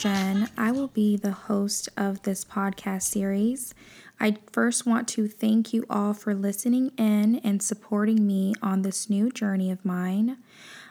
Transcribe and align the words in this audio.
shall 0.00 0.86
be 0.88 1.16
the 1.16 1.32
host 1.32 1.88
of 1.96 2.22
this 2.22 2.44
podcast 2.44 3.02
series. 3.02 3.74
I 4.20 4.36
first 4.52 4.86
want 4.86 5.08
to 5.08 5.26
thank 5.26 5.72
you 5.72 5.84
all 5.90 6.14
for 6.14 6.34
listening 6.34 6.92
in 6.96 7.40
and 7.42 7.60
supporting 7.62 8.26
me 8.26 8.54
on 8.62 8.82
this 8.82 9.10
new 9.10 9.30
journey 9.30 9.70
of 9.70 9.84
mine. 9.84 10.38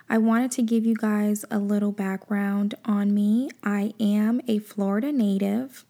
I 0.10 0.18
wanted 0.18 0.52
to 0.52 0.62
give 0.62 0.86
you 0.86 0.96
guys 0.96 1.46
a 1.50 1.60
little 1.60 1.92
background 1.92 2.76
on 2.84 3.14
me. 3.14 3.50
I 3.64 3.94
am 4.00 4.42
a 4.48 4.60
Florida 4.60 5.12
native. 5.12 5.86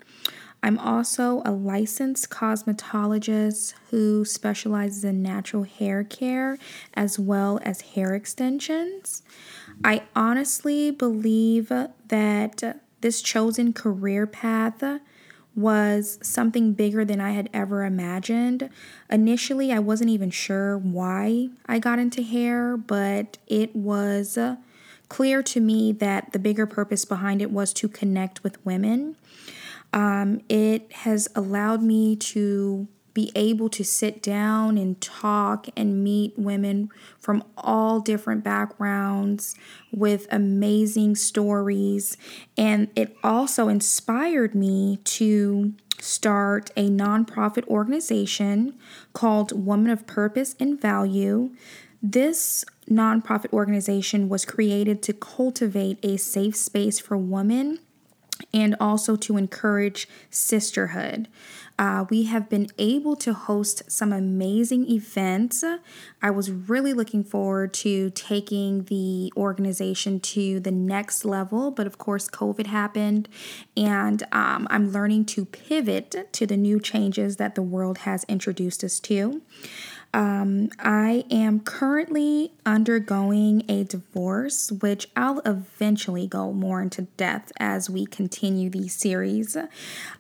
I'm 0.62 0.78
also 0.78 1.42
a 1.46 1.52
licensed 1.52 2.30
cosmetologist 2.30 3.74
who 3.90 4.26
specializes 4.26 5.04
in 5.04 5.22
natural 5.22 5.64
hair 5.64 6.04
care 6.04 6.58
as 6.94 7.18
well 7.18 7.60
as 7.64 7.82
hair 7.82 8.14
extensions. 8.14 9.24
I 9.84 10.04
honestly 10.16 10.92
believe 10.92 11.70
that 11.70 12.82
this 13.02 13.22
chosen 13.22 13.74
career 13.74 14.28
path 14.28 14.84
was 15.56 16.20
something 16.22 16.74
bigger 16.74 17.04
than 17.04 17.20
I 17.20 17.32
had 17.32 17.50
ever 17.52 17.84
imagined. 17.84 18.70
Initially, 19.10 19.72
I 19.74 19.80
wasn't 19.80 20.12
even 20.12 20.30
sure 20.30 20.78
why 20.78 21.50
I 21.66 21.80
got 21.80 21.98
into 21.98 22.22
hair, 22.22 22.78
but 22.78 23.40
it 23.48 23.76
was 23.76 24.38
clear 25.10 25.42
to 25.42 25.60
me 25.60 25.92
that 25.94 26.32
the 26.32 26.40
bigger 26.40 26.68
purpose 26.68 27.06
behind 27.06 27.42
it 27.42 27.50
was 27.50 27.74
to 27.74 27.88
connect 27.88 28.44
with 28.44 28.64
women. 28.66 29.16
Um, 29.94 30.42
it 30.48 30.92
has 30.92 31.28
allowed 31.34 31.82
me 31.82 32.16
to 32.18 32.88
be 33.18 33.32
able 33.34 33.68
to 33.68 33.84
sit 33.84 34.22
down 34.22 34.78
and 34.78 35.02
talk 35.02 35.66
and 35.76 36.04
meet 36.04 36.38
women 36.38 36.88
from 37.18 37.44
all 37.58 38.00
different 38.00 38.44
backgrounds 38.44 39.56
with 39.92 40.28
amazing 40.30 41.16
stories. 41.16 42.16
And 42.56 42.90
it 42.96 43.18
also 43.24 43.70
inspired 43.70 44.54
me 44.54 45.00
to 45.04 45.74
start 46.00 46.70
a 46.78 46.92
nonprofit 46.92 47.68
organization 47.68 48.78
called 49.14 49.66
Woman 49.66 49.90
of 49.90 50.06
Purpose 50.06 50.56
and 50.60 50.80
Value. 50.80 51.50
This 52.04 52.64
nonprofit 52.88 53.52
organization 53.52 54.30
was 54.30 54.46
created 54.46 55.02
to 55.02 55.14
cultivate 55.14 55.98
a 56.04 56.18
safe 56.18 56.56
space 56.56 57.00
for 57.00 57.18
women 57.18 57.80
and 58.54 58.76
also 58.80 59.16
to 59.16 59.38
encourage 59.38 60.08
sisterhood. 60.30 61.28
Uh, 61.80 62.06
we 62.10 62.24
have 62.24 62.50
been 62.50 62.68
able 62.80 63.16
to 63.16 63.34
host 63.34 63.84
some 63.88 64.12
amazing 64.12 64.90
events. 64.90 65.64
I 66.24 66.32
was 66.32 66.50
really 66.50 66.92
looking 66.92 67.24
forward 67.24 67.72
to 67.76 68.10
taking 68.12 68.86
the 68.86 69.32
organization 69.38 70.20
to 70.22 70.60
the 70.60 70.72
next 70.72 71.24
level, 71.24 71.70
but 71.70 71.86
of 71.86 72.00
course, 72.00 72.30
COVID 72.30 72.66
happened, 72.66 73.30
and 73.76 74.24
um, 74.32 74.68
I'm 74.72 74.92
learning 74.92 75.26
to 75.26 75.46
pivot 75.46 76.34
to 76.34 76.48
the 76.48 76.58
new 76.58 76.80
changes 76.80 77.38
that 77.38 77.54
the 77.54 77.62
world 77.62 78.00
has 78.00 78.24
introduced 78.24 78.84
us 78.84 79.00
to. 79.02 79.42
Um, 80.14 80.70
I 80.80 81.26
am 81.30 81.60
currently 81.60 82.54
undergoing 82.66 83.64
a 83.70 83.84
divorce, 83.84 84.72
which 84.72 85.10
I'll 85.16 85.40
eventually 85.46 86.28
go 86.28 86.54
more 86.54 86.82
into 86.82 87.04
depth 87.04 87.52
as 87.60 87.90
we 87.90 88.06
continue 88.06 88.70
these 88.70 88.96
series. 88.96 89.56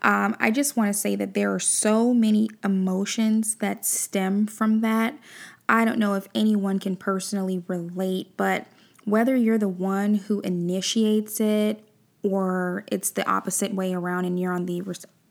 Um, 0.03 0.35
I 0.39 0.51
just 0.51 0.75
want 0.75 0.89
to 0.89 0.94
say 0.94 1.16
that 1.16 1.34
there 1.34 1.53
are 1.53 1.59
so 1.59 2.13
many 2.13 2.50
emotions 2.63 3.56
that 3.56 3.85
stem 3.85 4.45
from 4.45 4.81
that. 4.81 5.17
I 5.69 5.85
don't 5.85 6.00
know 6.00 6.13
if 6.13 6.28
anyone 6.35 6.79
can 6.79 6.95
personally 6.95 7.63
relate, 7.67 8.35
but 8.38 8.67
whether 9.06 9.35
you're 9.35 9.57
the 9.57 9.67
one 9.67 10.16
who 10.16 10.41
initiates 10.41 11.40
it 11.40 11.84
or 12.23 12.84
it's 12.91 13.09
the 13.11 13.28
opposite 13.28 13.73
way 13.73 13.94
around 13.94 14.25
and 14.25 14.40
you're 14.40 14.53
on 14.53 14.66
the 14.66 14.81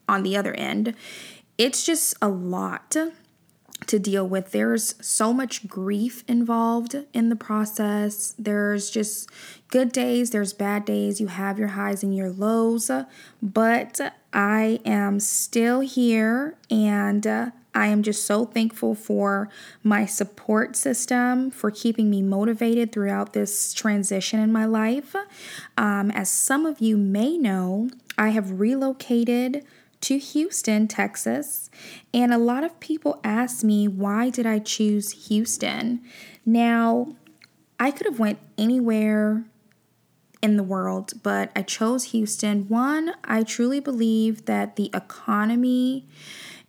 on 0.09 0.23
the 0.23 0.37
other 0.37 0.53
end, 0.53 0.95
it's 1.57 1.85
just 1.85 2.15
a 2.21 2.27
lot 2.27 2.95
to 3.85 3.99
deal 3.99 4.27
with. 4.27 4.51
There's 4.51 4.95
so 5.05 5.33
much 5.33 5.67
grief 5.67 6.23
involved 6.27 6.95
in 7.13 7.29
the 7.29 7.35
process. 7.35 8.33
There's 8.37 8.89
just 8.89 9.29
good 9.69 9.91
days, 9.91 10.31
there's 10.31 10.53
bad 10.53 10.85
days. 10.85 11.21
You 11.21 11.27
have 11.27 11.59
your 11.59 11.69
highs 11.69 12.03
and 12.03 12.15
your 12.15 12.29
lows, 12.29 12.89
but 13.41 14.13
I 14.33 14.79
am 14.85 15.19
still 15.19 15.81
here 15.81 16.57
and 16.69 17.25
uh, 17.25 17.51
I 17.73 17.87
am 17.87 18.01
just 18.01 18.25
so 18.25 18.45
thankful 18.45 18.95
for 18.95 19.49
my 19.83 20.05
support 20.05 20.75
system 20.75 21.51
for 21.51 21.69
keeping 21.69 22.09
me 22.09 22.23
motivated 22.23 22.91
throughout 22.91 23.33
this 23.33 23.71
transition 23.71 24.39
in 24.39 24.51
my 24.51 24.65
life. 24.65 25.15
Um, 25.77 26.09
as 26.11 26.29
some 26.29 26.65
of 26.65 26.79
you 26.79 26.97
may 26.97 27.37
know, 27.37 27.89
I 28.17 28.29
have 28.29 28.59
relocated 28.59 29.63
to 30.01 30.17
Houston, 30.17 30.87
Texas, 30.87 31.69
and 32.13 32.33
a 32.33 32.37
lot 32.37 32.63
of 32.63 32.79
people 32.79 33.19
ask 33.23 33.63
me 33.63 33.87
why 33.87 34.29
did 34.29 34.45
I 34.45 34.59
choose 34.59 35.27
Houston? 35.27 36.01
Now, 36.45 37.15
I 37.79 37.91
could 37.91 38.05
have 38.05 38.19
went 38.19 38.39
anywhere 38.57 39.45
in 40.41 40.57
the 40.57 40.63
world, 40.63 41.13
but 41.23 41.51
I 41.55 41.61
chose 41.61 42.05
Houston. 42.05 42.67
One, 42.67 43.13
I 43.23 43.43
truly 43.43 43.79
believe 43.79 44.45
that 44.45 44.75
the 44.75 44.89
economy 44.93 46.05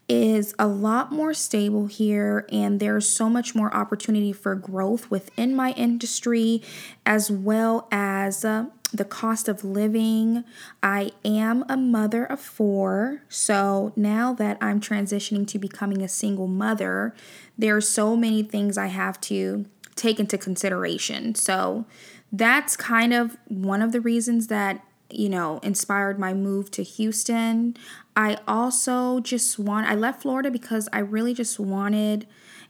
is 0.08 0.54
a 0.58 0.66
lot 0.66 1.12
more 1.12 1.34
stable 1.34 1.86
here 1.86 2.46
and 2.50 2.80
there's 2.80 3.06
so 3.08 3.28
much 3.28 3.54
more 3.54 3.74
opportunity 3.74 4.32
for 4.32 4.54
growth 4.54 5.10
within 5.10 5.54
my 5.54 5.72
industry 5.72 6.62
as 7.04 7.30
well 7.30 7.86
as 7.92 8.42
uh, 8.42 8.64
the 8.92 9.04
cost 9.04 9.48
of 9.48 9.64
living. 9.64 10.44
I 10.82 11.12
am 11.24 11.64
a 11.68 11.76
mother 11.76 12.24
of 12.24 12.40
four. 12.40 13.22
So 13.28 13.92
now 13.96 14.32
that 14.34 14.58
I'm 14.60 14.80
transitioning 14.80 15.46
to 15.48 15.58
becoming 15.58 16.02
a 16.02 16.08
single 16.08 16.46
mother, 16.46 17.14
there 17.56 17.76
are 17.76 17.82
so 17.82 18.16
many 18.16 18.42
things 18.42 18.78
I 18.78 18.86
have 18.86 19.20
to 19.22 19.66
take 19.94 20.18
into 20.18 20.38
consideration. 20.38 21.34
So 21.34 21.84
that's 22.32 22.76
kind 22.76 23.12
of 23.12 23.36
one 23.48 23.82
of 23.82 23.92
the 23.92 24.00
reasons 24.00 24.46
that, 24.46 24.84
you 25.10 25.28
know, 25.28 25.58
inspired 25.62 26.18
my 26.18 26.34
move 26.34 26.70
to 26.72 26.82
Houston. 26.82 27.76
I 28.16 28.38
also 28.46 29.20
just 29.20 29.58
want, 29.58 29.86
I 29.86 29.94
left 29.94 30.22
Florida 30.22 30.50
because 30.50 30.88
I 30.92 31.00
really 31.00 31.34
just 31.34 31.58
wanted 31.58 32.26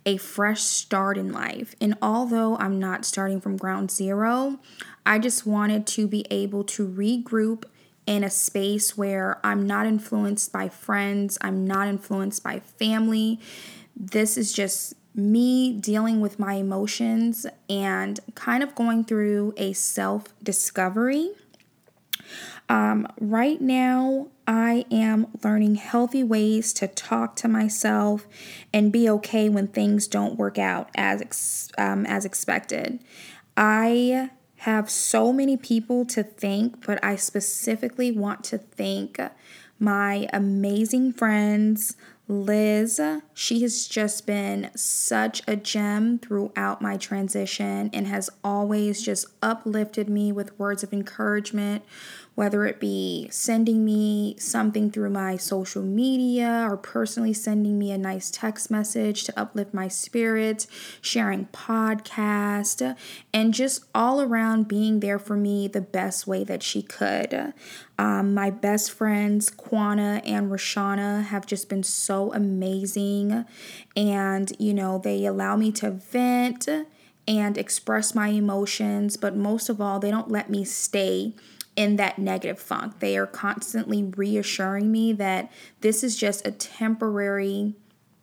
a 0.08 0.16
fresh 0.16 0.62
start 0.62 1.18
in 1.18 1.30
life. 1.30 1.76
And 1.82 1.94
although 2.00 2.56
I'm 2.56 2.78
not 2.78 3.04
starting 3.04 3.42
from 3.42 3.58
ground 3.58 3.90
zero, 3.90 4.58
I 5.04 5.18
just 5.18 5.46
wanted 5.46 5.86
to 5.88 6.08
be 6.08 6.24
able 6.30 6.64
to 6.64 6.88
regroup 6.88 7.64
in 8.06 8.24
a 8.24 8.30
space 8.30 8.96
where 8.96 9.38
I'm 9.44 9.66
not 9.66 9.84
influenced 9.84 10.50
by 10.50 10.70
friends, 10.70 11.36
I'm 11.42 11.66
not 11.66 11.88
influenced 11.88 12.42
by 12.42 12.60
family. 12.60 13.38
This 13.94 14.38
is 14.38 14.50
just 14.50 14.94
me 15.14 15.74
dealing 15.74 16.22
with 16.22 16.38
my 16.38 16.54
emotions 16.54 17.44
and 17.68 18.18
kind 18.34 18.62
of 18.62 18.74
going 18.74 19.04
through 19.04 19.52
a 19.58 19.74
self 19.74 20.24
discovery. 20.42 21.32
Um, 22.68 23.06
right 23.18 23.60
now, 23.60 24.28
I 24.46 24.84
am 24.90 25.26
learning 25.42 25.76
healthy 25.76 26.22
ways 26.22 26.72
to 26.74 26.88
talk 26.88 27.36
to 27.36 27.48
myself 27.48 28.26
and 28.72 28.92
be 28.92 29.08
okay 29.10 29.48
when 29.48 29.68
things 29.68 30.06
don't 30.06 30.36
work 30.36 30.58
out 30.58 30.90
as 30.94 31.22
ex- 31.22 31.70
um, 31.78 32.04
as 32.06 32.24
expected. 32.24 33.02
I 33.56 34.30
have 34.56 34.90
so 34.90 35.32
many 35.32 35.56
people 35.56 36.04
to 36.06 36.22
thank, 36.22 36.84
but 36.84 37.02
I 37.02 37.16
specifically 37.16 38.10
want 38.10 38.44
to 38.44 38.58
thank 38.58 39.20
my 39.78 40.28
amazing 40.32 41.12
friends. 41.12 41.96
Liz, 42.30 43.00
she 43.32 43.62
has 43.62 43.86
just 43.86 44.26
been 44.26 44.70
such 44.76 45.40
a 45.48 45.56
gem 45.56 46.18
throughout 46.18 46.82
my 46.82 46.98
transition 46.98 47.88
and 47.94 48.06
has 48.06 48.28
always 48.44 49.02
just 49.02 49.26
uplifted 49.42 50.10
me 50.10 50.30
with 50.30 50.58
words 50.58 50.82
of 50.82 50.92
encouragement, 50.92 51.82
whether 52.34 52.66
it 52.66 52.78
be 52.78 53.28
sending 53.30 53.82
me 53.82 54.36
something 54.38 54.90
through 54.90 55.08
my 55.08 55.36
social 55.36 55.82
media 55.82 56.66
or 56.68 56.76
personally 56.76 57.32
sending 57.32 57.78
me 57.78 57.90
a 57.90 57.98
nice 57.98 58.30
text 58.30 58.70
message 58.70 59.24
to 59.24 59.40
uplift 59.40 59.72
my 59.72 59.88
spirits, 59.88 60.66
sharing 61.00 61.46
podcast, 61.46 62.94
and 63.32 63.54
just 63.54 63.84
all 63.94 64.20
around 64.20 64.68
being 64.68 65.00
there 65.00 65.18
for 65.18 65.36
me 65.36 65.66
the 65.66 65.80
best 65.80 66.26
way 66.26 66.44
that 66.44 66.62
she 66.62 66.82
could. 66.82 67.54
Um, 67.98 68.32
my 68.32 68.50
best 68.50 68.92
friends, 68.92 69.50
Quana 69.50 70.22
and 70.24 70.52
Rashana, 70.52 71.24
have 71.24 71.44
just 71.46 71.68
been 71.68 71.82
so 71.82 72.17
amazing. 72.32 73.44
And, 73.96 74.52
you 74.58 74.74
know, 74.74 74.98
they 74.98 75.24
allow 75.24 75.56
me 75.56 75.72
to 75.72 75.90
vent 75.90 76.68
and 77.26 77.58
express 77.58 78.14
my 78.14 78.28
emotions, 78.28 79.16
but 79.16 79.36
most 79.36 79.68
of 79.68 79.80
all, 79.80 79.98
they 79.98 80.10
don't 80.10 80.30
let 80.30 80.48
me 80.48 80.64
stay 80.64 81.34
in 81.76 81.96
that 81.96 82.18
negative 82.18 82.58
funk. 82.58 82.98
They 82.98 83.16
are 83.16 83.26
constantly 83.26 84.02
reassuring 84.02 84.90
me 84.90 85.12
that 85.12 85.52
this 85.80 86.02
is 86.02 86.16
just 86.16 86.46
a 86.46 86.50
temporary, 86.50 87.74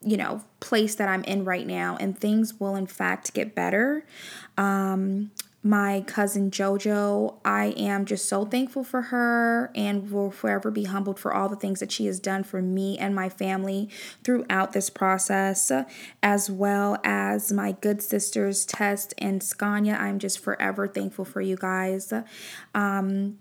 you 0.01 0.17
know, 0.17 0.43
place 0.59 0.95
that 0.95 1.07
I'm 1.07 1.23
in 1.23 1.45
right 1.45 1.65
now 1.65 1.95
and 1.99 2.19
things 2.19 2.59
will 2.59 2.75
in 2.75 2.87
fact 2.87 3.33
get 3.33 3.55
better. 3.55 4.05
Um, 4.57 5.31
my 5.65 6.01
cousin 6.05 6.51
JoJo. 6.51 7.37
I 7.43 7.73
am 7.75 8.05
just 8.05 8.29
so 8.29 8.45
thankful 8.45 8.83
for 8.83 9.01
her 9.01 9.71
and 9.73 10.11
will 10.11 10.29
forever 10.29 10.69
be 10.69 10.83
humbled 10.83 11.19
for 11.19 11.33
all 11.33 11.49
the 11.49 11.55
things 11.55 11.79
that 11.79 11.91
she 11.91 12.05
has 12.05 12.19
done 12.19 12.43
for 12.43 12.61
me 12.61 12.99
and 12.99 13.15
my 13.15 13.29
family 13.29 13.89
throughout 14.23 14.73
this 14.73 14.91
process, 14.91 15.71
as 16.21 16.51
well 16.51 16.99
as 17.03 17.51
my 17.51 17.71
good 17.71 18.03
sisters, 18.03 18.63
Tess 18.63 19.07
and 19.17 19.41
Scania. 19.41 19.95
I'm 19.95 20.19
just 20.19 20.37
forever 20.37 20.87
thankful 20.87 21.25
for 21.25 21.41
you 21.41 21.55
guys. 21.55 22.13
Um, 22.75 23.39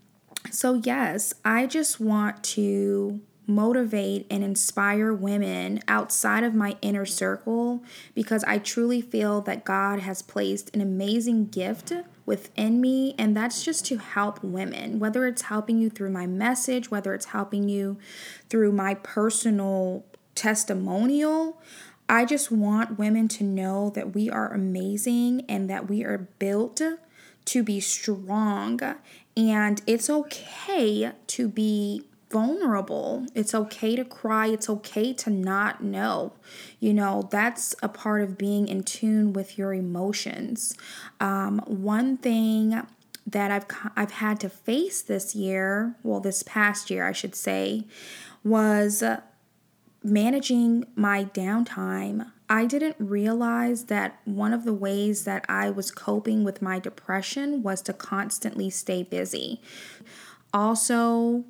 so, 0.50 0.80
yes, 0.82 1.34
I 1.44 1.66
just 1.66 2.00
want 2.00 2.42
to 2.44 3.20
motivate 3.46 4.26
and 4.30 4.42
inspire 4.42 5.12
women 5.12 5.78
outside 5.86 6.42
of 6.42 6.54
my 6.54 6.78
inner 6.80 7.04
circle 7.04 7.84
because 8.14 8.42
I 8.44 8.56
truly 8.56 9.02
feel 9.02 9.42
that 9.42 9.64
God 9.64 10.00
has 10.00 10.22
placed 10.22 10.74
an 10.74 10.80
amazing 10.80 11.48
gift 11.48 11.92
within 12.26 12.80
me, 12.80 13.14
and 13.18 13.36
that's 13.36 13.64
just 13.64 13.84
to 13.86 13.98
help 13.98 14.42
women, 14.42 14.98
whether 14.98 15.26
it's 15.26 15.42
helping 15.42 15.78
you 15.78 15.90
through 15.90 16.10
my 16.10 16.26
message, 16.26 16.90
whether 16.90 17.14
it's 17.14 17.26
helping 17.26 17.68
you 17.68 17.98
through 18.48 18.72
my 18.72 18.94
personal 18.94 20.04
testimonial. 20.34 21.60
I 22.08 22.24
just 22.24 22.50
want 22.50 22.98
women 22.98 23.28
to 23.28 23.44
know 23.44 23.90
that 23.90 24.14
we 24.14 24.28
are 24.28 24.52
amazing 24.52 25.44
and 25.48 25.70
that 25.70 25.88
we 25.88 26.04
are 26.04 26.28
built 26.38 26.80
to 27.44 27.62
be 27.62 27.80
strong, 27.80 28.80
and 29.36 29.82
it's 29.86 30.08
okay 30.08 31.12
to 31.26 31.48
be 31.48 32.04
vulnerable. 32.34 33.25
It's 33.32 33.54
okay 33.54 33.94
to 33.94 34.04
cry. 34.04 34.48
It's 34.48 34.69
okay 34.69 35.12
to 35.12 35.31
not 35.31 35.84
know. 35.84 36.32
You 36.81 36.92
know, 36.92 37.28
that's 37.31 37.76
a 37.81 37.88
part 37.88 38.22
of 38.22 38.36
being 38.36 38.66
in 38.66 38.82
tune 38.82 39.32
with 39.32 39.56
your 39.56 39.72
emotions. 39.72 40.76
Um, 41.20 41.60
one 41.64 42.16
thing 42.16 42.82
that 43.25 43.52
I've 43.52 43.66
I've 43.94 44.10
had 44.10 44.40
to 44.40 44.48
face 44.48 45.00
this 45.00 45.36
year, 45.36 45.94
well 46.02 46.19
this 46.19 46.42
past 46.42 46.90
year 46.90 47.06
I 47.06 47.12
should 47.12 47.36
say, 47.36 47.86
was 48.42 49.04
managing 50.02 50.86
my 50.96 51.26
downtime. 51.26 52.32
I 52.48 52.66
didn't 52.66 52.96
realize 52.98 53.84
that 53.84 54.19
one 54.25 54.52
of 54.52 54.64
the 54.64 54.75
ways 54.75 55.22
that 55.22 55.46
I 55.48 55.70
was 55.70 55.92
coping 55.92 56.42
with 56.42 56.60
my 56.60 56.81
depression 56.81 57.62
was 57.62 57.81
to 57.82 57.92
constantly 57.92 58.70
stay 58.70 59.04
busy. 59.04 59.60
Also, 60.52 61.44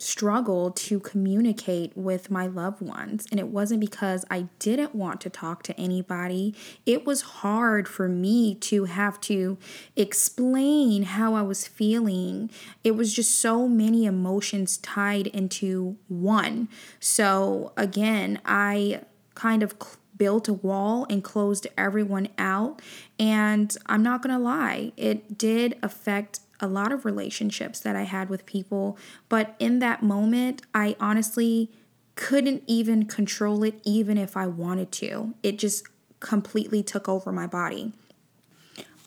struggled 0.00 0.76
to 0.76 0.98
communicate 1.00 1.96
with 1.96 2.30
my 2.30 2.46
loved 2.46 2.80
ones. 2.80 3.26
And 3.30 3.38
it 3.38 3.48
wasn't 3.48 3.80
because 3.80 4.24
I 4.30 4.46
didn't 4.58 4.94
want 4.94 5.20
to 5.22 5.30
talk 5.30 5.62
to 5.64 5.78
anybody. 5.78 6.54
It 6.86 7.04
was 7.04 7.22
hard 7.22 7.86
for 7.86 8.08
me 8.08 8.54
to 8.56 8.84
have 8.84 9.20
to 9.22 9.58
explain 9.96 11.02
how 11.04 11.34
I 11.34 11.42
was 11.42 11.66
feeling. 11.66 12.50
It 12.82 12.92
was 12.92 13.14
just 13.14 13.38
so 13.38 13.68
many 13.68 14.06
emotions 14.06 14.78
tied 14.78 15.26
into 15.28 15.96
one. 16.08 16.68
So, 16.98 17.72
again, 17.76 18.40
I 18.44 19.02
kind 19.34 19.62
of 19.62 19.74
built 20.16 20.48
a 20.48 20.52
wall 20.52 21.06
and 21.08 21.24
closed 21.24 21.66
everyone 21.78 22.28
out. 22.36 22.82
And 23.18 23.74
I'm 23.86 24.02
not 24.02 24.22
to 24.22 24.38
lie, 24.38 24.92
it 24.98 25.38
did 25.38 25.78
affect 25.82 26.40
a 26.60 26.66
lot 26.66 26.92
of 26.92 27.04
relationships 27.04 27.80
that 27.80 27.96
I 27.96 28.02
had 28.02 28.28
with 28.28 28.46
people, 28.46 28.96
but 29.28 29.54
in 29.58 29.78
that 29.80 30.02
moment, 30.02 30.62
I 30.74 30.96
honestly 31.00 31.70
couldn't 32.14 32.62
even 32.66 33.06
control 33.06 33.62
it, 33.64 33.80
even 33.84 34.18
if 34.18 34.36
I 34.36 34.46
wanted 34.46 34.92
to. 34.92 35.34
It 35.42 35.58
just 35.58 35.84
completely 36.20 36.82
took 36.82 37.08
over 37.08 37.32
my 37.32 37.46
body. 37.46 37.92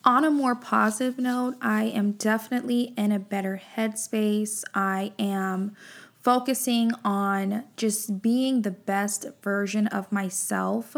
On 0.04 0.24
a 0.24 0.30
more 0.30 0.54
positive 0.54 1.18
note, 1.18 1.56
I 1.62 1.84
am 1.84 2.12
definitely 2.12 2.92
in 2.96 3.10
a 3.10 3.18
better 3.18 3.62
headspace. 3.76 4.62
I 4.74 5.12
am 5.18 5.74
focusing 6.22 6.92
on 7.04 7.64
just 7.76 8.20
being 8.20 8.62
the 8.62 8.70
best 8.70 9.26
version 9.42 9.86
of 9.86 10.10
myself. 10.10 10.96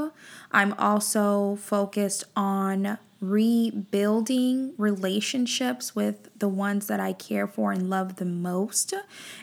I'm 0.51 0.73
also 0.75 1.57
focused 1.57 2.25
on 2.35 2.99
rebuilding 3.21 4.75
relationships 4.77 5.97
with 5.97 6.29
the 6.39 6.49
ones 6.49 6.87
that 6.87 7.01
I 7.01 7.13
care 7.13 7.47
for 7.47 7.73
and 7.73 7.89
love 7.89 8.17
the 8.17 8.25
most. 8.25 8.93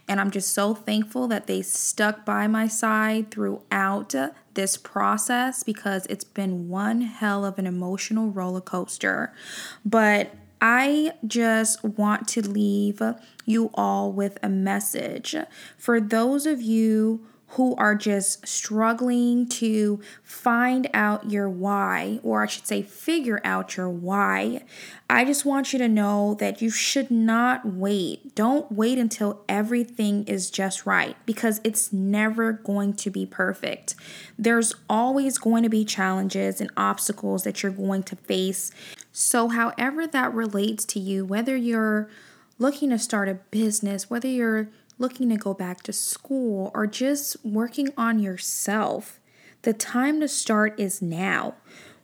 And 0.07 0.19
I'm 0.19 0.31
just 0.31 0.53
so 0.53 0.73
thankful 0.73 1.27
that 1.29 1.47
they 1.47 1.61
stuck 1.61 2.25
by 2.25 2.47
my 2.47 2.67
side 2.67 3.31
throughout 3.31 4.13
this 4.53 4.77
process 4.77 5.63
because 5.63 6.05
it's 6.07 6.23
been 6.23 6.69
one 6.69 7.01
hell 7.01 7.45
of 7.45 7.57
an 7.57 7.65
emotional 7.65 8.29
roller 8.29 8.61
coaster. 8.61 9.33
But 9.83 10.35
I 10.61 11.11
just 11.27 11.83
want 11.83 12.27
to 12.29 12.41
leave 12.41 13.01
you 13.45 13.69
all 13.73 14.13
with 14.13 14.37
a 14.41 14.47
message. 14.49 15.35
For 15.77 15.99
those 15.99 16.45
of 16.45 16.61
you 16.61 17.25
who 17.53 17.75
are 17.75 17.94
just 17.94 18.47
struggling 18.47 19.47
to 19.47 20.01
find 20.23 20.89
out 20.91 21.29
your 21.29 21.47
why, 21.47 22.19
or 22.23 22.44
I 22.44 22.47
should 22.47 22.65
say, 22.65 22.81
figure 22.81 23.39
out 23.44 23.77
your 23.77 23.89
why, 23.89 24.63
I 25.07 25.23
just 25.23 25.45
want 25.45 25.71
you 25.71 25.77
to 25.79 25.88
know 25.88 26.35
that 26.39 26.63
you 26.63 26.71
should 26.71 27.11
not 27.11 27.63
wait. 27.63 28.33
Don't 28.33 28.71
wait 28.71 28.97
until 28.97 29.44
everything 29.47 30.23
is 30.23 30.50
just 30.50 30.88
right 30.88 31.15
because 31.27 31.61
it's 31.63 31.94
never 31.94 32.53
going 32.53 32.94
to 32.94 33.11
be 33.11 33.25
perfect. 33.25 33.94
There's 34.38 34.73
always 34.89 35.38
going 35.38 35.61
to 35.61 35.69
be 35.69 35.85
challenges 35.85 36.59
and 36.59 36.71
obstacles 36.75 37.44
that 37.44 37.61
you're 37.61 37.71
going 37.71 38.01
to 38.03 38.15
face. 38.15 38.71
So, 39.11 39.50
however 39.50 40.07
that 40.07 40.33
relates 40.33 40.85
to 40.85 41.00
you, 41.00 41.23
whether 41.23 41.55
you're 41.55 42.09
looking 42.57 42.89
to 42.89 42.97
start 43.00 43.29
a 43.29 43.35
business, 43.51 44.09
whether 44.09 44.27
you're 44.27 44.69
looking 44.97 45.29
to 45.29 45.37
go 45.37 45.53
back 45.53 45.81
to 45.83 45.93
school, 45.93 46.71
or 46.73 46.87
just 46.87 47.37
working 47.45 47.89
on 47.97 48.19
yourself, 48.19 49.19
the 49.63 49.73
time 49.73 50.19
to 50.19 50.27
start 50.27 50.79
is 50.79 51.01
now. 51.01 51.55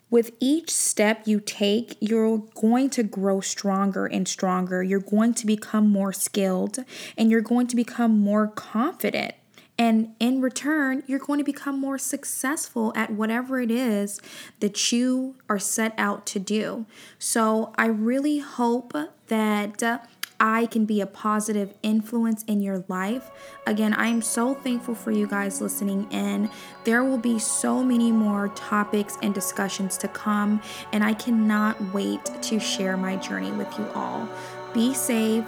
With 0.10 0.32
each 0.40 0.72
step 0.72 1.28
you 1.28 1.40
take, 1.40 1.96
you're 2.00 2.40
going 2.56 2.90
to 2.92 3.04
grow 3.04 3.42
stronger 3.42 4.08
and 4.08 4.28
stronger. 4.28 4.82
You're 4.82 5.00
going 5.00 5.36
to 5.36 5.46
become 5.46 5.88
more 5.88 6.12
skilled 6.14 6.80
and 7.16 7.30
you're 7.30 7.42
going 7.42 7.68
to 7.68 7.76
become 7.76 8.18
more 8.18 8.48
confident. 8.48 9.36
And 9.78 10.16
in 10.20 10.42
return, 10.42 11.04
you're 11.06 11.20
going 11.20 11.38
to 11.38 11.44
become 11.46 11.80
more 11.80 11.98
successful 11.98 12.92
at 12.96 13.12
whatever 13.12 13.62
it 13.62 13.72
is 13.72 14.20
that 14.60 14.92
you 14.92 15.36
are 15.48 15.60
set 15.60 15.94
out 15.98 16.26
to 16.28 16.40
do. 16.40 16.86
So 17.18 17.72
I 17.78 17.86
really 17.86 18.40
hope 18.40 18.94
that 19.28 20.04
I 20.40 20.68
can 20.68 20.86
be 20.86 21.02
a 21.02 21.06
positive 21.08 21.74
influence 21.84 22.44
in 22.44 22.62
your 22.62 22.84
life. 22.88 23.30
Again, 23.68 23.94
I 23.94 24.08
am 24.08 24.22
so 24.22 24.54
thankful 24.54 24.96
for 24.96 25.12
you 25.12 25.28
guys 25.28 25.62
listening 25.62 26.12
in. 26.12 26.50
There 26.84 27.04
will 27.04 27.18
be 27.18 27.40
so 27.40 27.84
many 27.84 28.12
more 28.12 28.50
topics 28.50 29.18
and 29.22 29.34
discussions 29.34 29.98
to 29.98 30.08
come, 30.08 30.62
and 30.94 31.04
I 31.04 31.14
cannot 31.14 31.94
wait 31.94 32.24
to 32.44 32.60
share 32.60 32.98
my 32.98 33.18
journey 33.18 33.52
with 33.52 33.72
you 33.78 33.86
all. 33.94 34.28
Be 34.74 34.94
safe. 34.94 35.46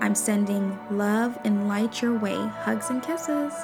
I'm 0.00 0.14
sending 0.14 0.78
love 0.90 1.38
and 1.44 1.68
light 1.68 2.02
your 2.02 2.18
way. 2.18 2.36
Hugs 2.36 2.90
and 2.90 3.02
kisses. 3.02 3.54